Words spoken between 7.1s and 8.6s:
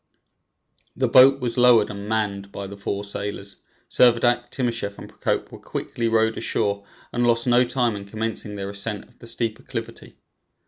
and lost no time in commencing